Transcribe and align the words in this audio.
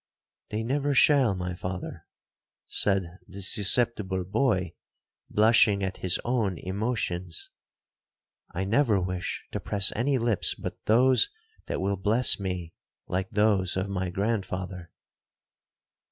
'—'They 0.49 0.63
never 0.63 0.95
shall, 0.95 1.35
my 1.35 1.53
father!' 1.53 2.07
said 2.65 3.19
the 3.27 3.39
susceptible 3.43 4.23
boy, 4.23 4.73
blushing 5.29 5.83
at 5.83 5.97
his 5.97 6.19
own 6.25 6.57
emotions—'I 6.57 8.63
never 8.63 8.99
wish 8.99 9.45
to 9.51 9.59
press 9.59 9.93
any 9.95 10.17
lips 10.17 10.55
but 10.55 10.83
those 10.85 11.29
that 11.67 11.81
will 11.81 11.97
bless 11.97 12.39
me 12.39 12.73
like 13.05 13.29
those 13.29 13.77
of 13.77 13.89
my 13.89 14.09
grandfather.' 14.09 14.91